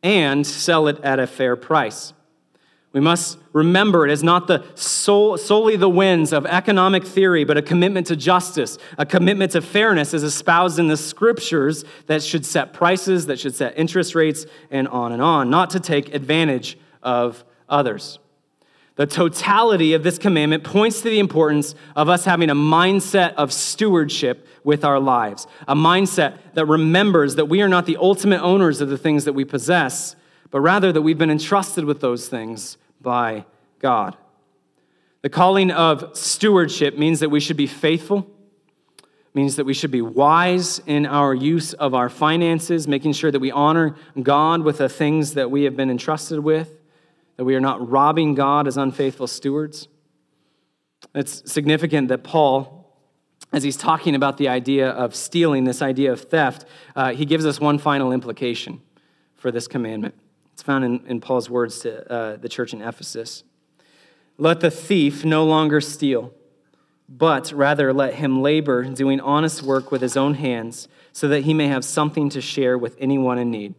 [0.01, 2.13] and sell it at a fair price.
[2.93, 7.57] We must remember it is not the sole, solely the winds of economic theory, but
[7.57, 12.45] a commitment to justice, a commitment to fairness as espoused in the scriptures that should
[12.45, 16.77] set prices, that should set interest rates, and on and on, not to take advantage
[17.01, 18.19] of others.
[18.97, 23.53] The totality of this commandment points to the importance of us having a mindset of
[23.53, 28.81] stewardship with our lives, a mindset that remembers that we are not the ultimate owners
[28.81, 30.17] of the things that we possess,
[30.51, 33.45] but rather that we've been entrusted with those things by
[33.79, 34.17] God.
[35.21, 38.27] The calling of stewardship means that we should be faithful,
[39.33, 43.39] means that we should be wise in our use of our finances, making sure that
[43.39, 46.79] we honor God with the things that we have been entrusted with,
[47.37, 49.87] that we are not robbing God as unfaithful stewards.
[51.13, 52.95] It's significant that Paul,
[53.53, 57.45] as he's talking about the idea of stealing, this idea of theft, uh, he gives
[57.45, 58.81] us one final implication
[59.35, 60.15] for this commandment.
[60.61, 63.43] It's found in, in Paul's words to uh, the church in Ephesus.
[64.37, 66.35] Let the thief no longer steal,
[67.09, 71.55] but rather let him labor, doing honest work with his own hands, so that he
[71.55, 73.73] may have something to share with anyone in need.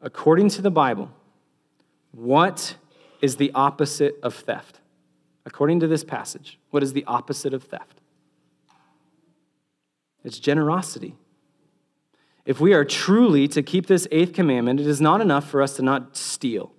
[0.00, 1.10] According to the Bible,
[2.12, 2.76] what
[3.20, 4.80] is the opposite of theft?
[5.44, 8.00] According to this passage, what is the opposite of theft?
[10.24, 11.16] It's generosity.
[12.44, 15.76] If we are truly to keep this eighth commandment, it is not enough for us
[15.76, 16.72] to not steal.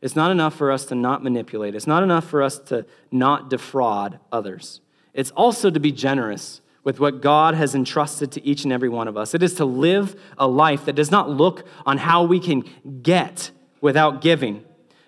[0.00, 1.74] It's not enough for us to not manipulate.
[1.74, 4.80] It's not enough for us to not defraud others.
[5.12, 9.08] It's also to be generous with what God has entrusted to each and every one
[9.08, 9.34] of us.
[9.34, 12.64] It is to live a life that does not look on how we can
[13.02, 13.50] get
[13.80, 14.64] without giving,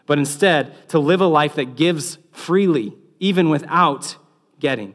[0.07, 4.17] but instead to live a life that gives freely, even without
[4.59, 4.95] getting.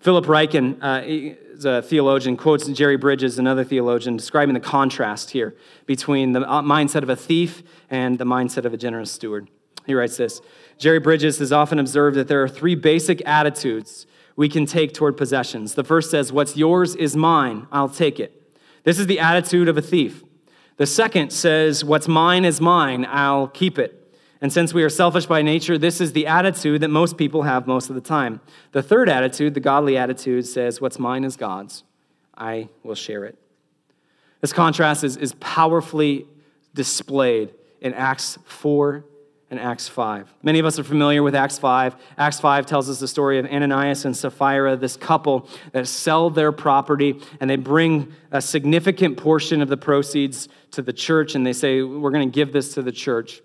[0.00, 6.32] Philip Ryken, uh, a theologian, quotes Jerry Bridges, another theologian, describing the contrast here between
[6.32, 9.48] the uh, mindset of a thief and the mindset of a generous steward.
[9.86, 10.40] He writes this
[10.78, 15.16] Jerry Bridges has often observed that there are three basic attitudes we can take toward
[15.16, 15.74] possessions.
[15.74, 18.56] The first says, What's yours is mine, I'll take it.
[18.84, 20.22] This is the attitude of a thief.
[20.76, 23.97] The second says, What's mine is mine, I'll keep it.
[24.40, 27.66] And since we are selfish by nature, this is the attitude that most people have
[27.66, 28.40] most of the time.
[28.72, 31.82] The third attitude, the godly attitude, says, What's mine is God's.
[32.36, 33.36] I will share it.
[34.40, 36.26] This contrast is, is powerfully
[36.72, 39.04] displayed in Acts 4
[39.50, 40.32] and Acts 5.
[40.44, 41.96] Many of us are familiar with Acts 5.
[42.16, 46.52] Acts 5 tells us the story of Ananias and Sapphira, this couple that sell their
[46.52, 51.52] property and they bring a significant portion of the proceeds to the church and they
[51.52, 53.40] say, We're going to give this to the church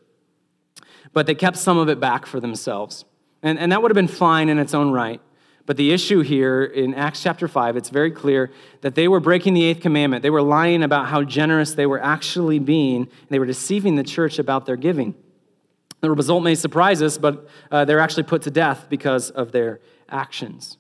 [1.14, 3.06] but they kept some of it back for themselves.
[3.42, 5.22] And, and that would have been fine in its own right.
[5.66, 8.52] But the issue here in Acts chapter 5, it's very clear
[8.82, 10.22] that they were breaking the eighth commandment.
[10.22, 13.08] They were lying about how generous they were actually being.
[13.30, 15.16] They were deceiving the church about their giving.
[16.02, 19.80] The result may surprise us, but uh, they're actually put to death because of their
[20.10, 20.78] actions.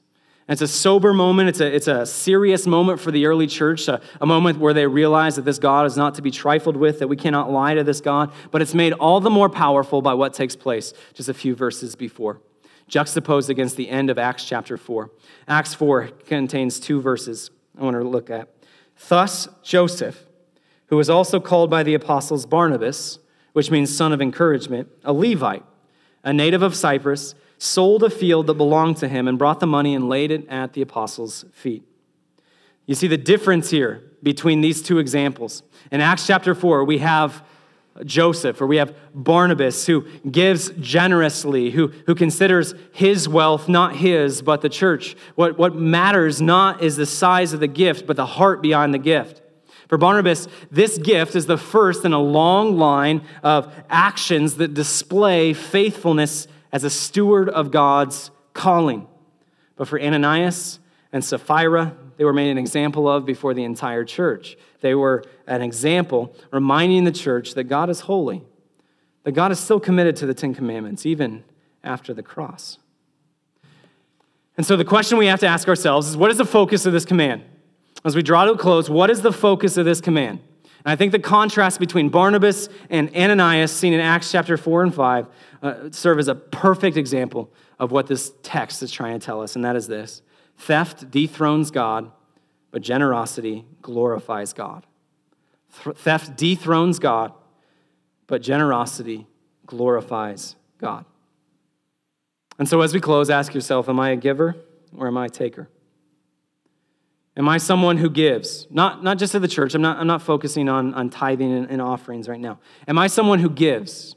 [0.47, 1.49] It's a sober moment.
[1.49, 4.85] It's a, it's a serious moment for the early church, a, a, moment where they
[4.85, 7.83] realize that this God is not to be trifled with, that we cannot lie to
[7.83, 8.31] this God.
[8.51, 11.95] But it's made all the more powerful by what takes place just a few verses
[11.95, 12.41] before,
[12.87, 15.11] juxtaposed against the end of Acts chapter 4.
[15.47, 18.49] Acts 4 contains two verses I want to look at.
[19.07, 20.25] Thus, Joseph,
[20.87, 23.19] who was also called by the apostles Barnabas,
[23.53, 25.63] which means son of encouragement, a Levite,
[26.23, 27.33] a native of Cyprus,
[27.63, 30.73] sold a field that belonged to him and brought the money and laid it at
[30.73, 31.83] the apostles' feet.
[32.85, 35.63] You see the difference here between these two examples.
[35.89, 37.41] In Acts chapter 4, we have
[38.03, 44.41] Joseph, or we have Barnabas, who gives generously, who, who considers his wealth not his,
[44.41, 45.15] but the church.
[45.35, 48.99] What, what matters not is the size of the gift, but the heart behind the
[48.99, 49.41] gift.
[49.87, 55.53] For Barnabas, this gift is the first in a long line of actions that display
[55.53, 59.07] faithfulness as a steward of God's calling.
[59.77, 60.79] But for Ananias
[61.13, 64.57] and Sapphira, they were made an example of before the entire church.
[64.81, 68.43] They were an example reminding the church that God is holy,
[69.23, 71.43] that God is still committed to the Ten Commandments, even
[71.83, 72.79] after the cross.
[74.57, 76.93] And so the question we have to ask ourselves is what is the focus of
[76.93, 77.43] this command?
[78.03, 80.39] As we draw to a close, what is the focus of this command?
[80.85, 84.93] And I think the contrast between Barnabas and Ananias, seen in Acts chapter 4 and
[84.93, 85.27] 5,
[85.63, 89.55] uh, serve as a perfect example of what this text is trying to tell us,
[89.55, 90.21] and that is this
[90.57, 92.11] theft dethrones God,
[92.69, 94.85] but generosity glorifies God.
[95.69, 97.33] Theft dethrones God,
[98.27, 99.25] but generosity
[99.65, 101.05] glorifies God.
[102.59, 104.55] And so, as we close, ask yourself Am I a giver
[104.95, 105.69] or am I a taker?
[107.35, 108.67] Am I someone who gives?
[108.69, 111.69] Not, not just to the church, I'm not, I'm not focusing on, on tithing and,
[111.69, 112.59] and offerings right now.
[112.87, 114.15] Am I someone who gives?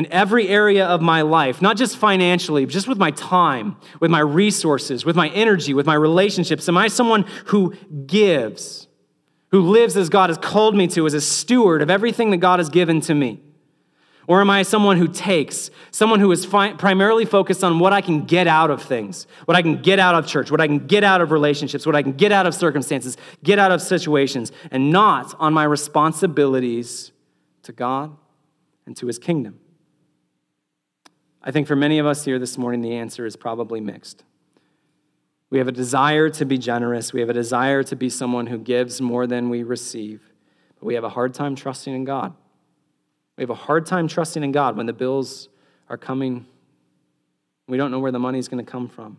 [0.00, 4.10] In every area of my life, not just financially, but just with my time, with
[4.10, 6.66] my resources, with my energy, with my relationships?
[6.70, 7.74] Am I someone who
[8.06, 8.88] gives,
[9.50, 12.60] who lives as God has called me to, as a steward of everything that God
[12.60, 13.42] has given to me?
[14.26, 18.00] Or am I someone who takes, someone who is fi- primarily focused on what I
[18.00, 20.86] can get out of things, what I can get out of church, what I can
[20.86, 24.50] get out of relationships, what I can get out of circumstances, get out of situations,
[24.70, 27.12] and not on my responsibilities
[27.64, 28.16] to God
[28.86, 29.59] and to his kingdom?
[31.42, 34.24] I think for many of us here this morning, the answer is probably mixed.
[35.48, 38.58] We have a desire to be generous, we have a desire to be someone who
[38.58, 40.20] gives more than we receive,
[40.78, 42.34] but we have a hard time trusting in God.
[43.36, 45.48] We have a hard time trusting in God when the bills
[45.88, 46.46] are coming.
[47.66, 49.16] We don't know where the money is going to come from.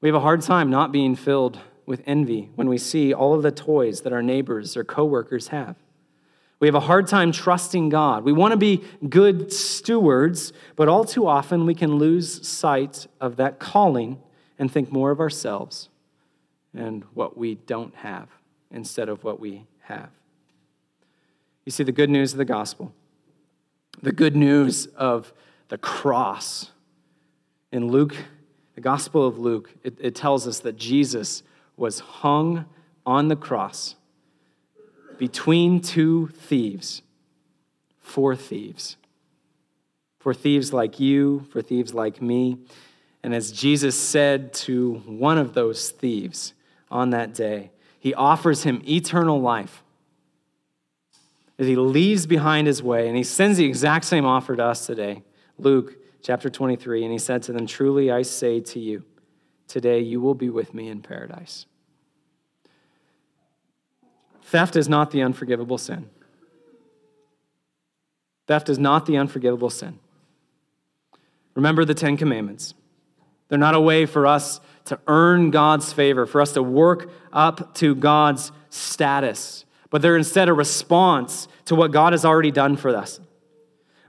[0.00, 3.42] We have a hard time not being filled with envy when we see all of
[3.42, 5.76] the toys that our neighbors or coworkers have.
[6.60, 8.24] We have a hard time trusting God.
[8.24, 13.36] We want to be good stewards, but all too often we can lose sight of
[13.36, 14.20] that calling
[14.58, 15.88] and think more of ourselves
[16.74, 18.28] and what we don't have
[18.70, 20.10] instead of what we have.
[21.64, 22.92] You see, the good news of the gospel,
[24.02, 25.32] the good news of
[25.68, 26.70] the cross.
[27.70, 28.16] In Luke,
[28.74, 31.42] the Gospel of Luke, it, it tells us that Jesus
[31.76, 32.64] was hung
[33.04, 33.96] on the cross
[35.18, 37.02] between two thieves,
[38.00, 38.96] for thieves.
[40.18, 42.58] For thieves like you, for thieves like me.
[43.22, 46.54] And as Jesus said to one of those thieves
[46.90, 49.82] on that day, he offers him eternal life
[51.58, 54.86] as he leaves behind his way and he sends the exact same offer to us
[54.86, 55.22] today.
[55.58, 59.04] Luke chapter 23, and he said to them, Truly I say to you,
[59.66, 61.66] today you will be with me in paradise.
[64.50, 66.10] Theft is not the unforgivable sin.
[68.46, 69.98] Theft is not the unforgivable sin.
[71.54, 72.74] Remember the Ten Commandments.
[73.48, 77.74] They're not a way for us to earn God's favor, for us to work up
[77.76, 82.94] to God's status but they're instead a response to what God has already done for
[82.94, 83.20] us.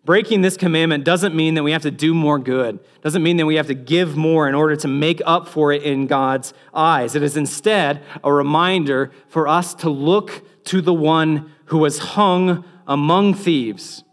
[0.05, 3.45] Breaking this commandment doesn't mean that we have to do more good, doesn't mean that
[3.45, 7.15] we have to give more in order to make up for it in God's eyes.
[7.15, 12.63] It is instead a reminder for us to look to the one who was hung
[12.87, 14.03] among thieves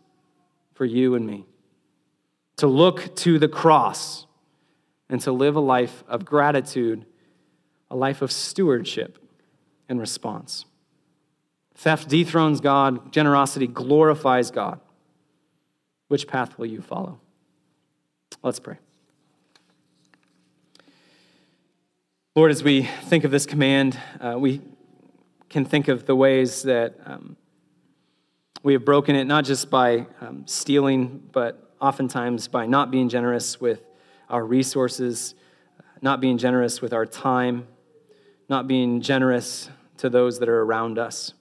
[0.74, 1.46] for you and me,
[2.56, 4.26] to look to the cross
[5.08, 7.06] and to live a life of gratitude,
[7.90, 9.18] a life of stewardship
[9.88, 10.66] and response.
[11.74, 14.80] Theft dethrones God, generosity glorifies God.
[16.08, 17.20] Which path will you follow?
[18.42, 18.76] Let's pray.
[22.34, 24.60] Lord, as we think of this command, uh, we
[25.48, 27.36] can think of the ways that um,
[28.62, 33.60] we have broken it, not just by um, stealing, but oftentimes by not being generous
[33.60, 33.80] with
[34.28, 35.34] our resources,
[36.02, 37.66] not being generous with our time,
[38.48, 41.32] not being generous to those that are around us.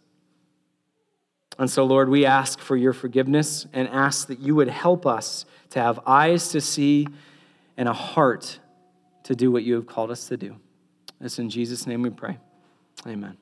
[1.58, 5.45] And so, Lord, we ask for your forgiveness and ask that you would help us
[5.70, 7.08] to have eyes to see
[7.78, 8.60] and a heart
[9.24, 10.58] to do what you have called us to do.
[11.22, 12.38] It's in Jesus' name we pray.
[13.08, 13.38] Amen.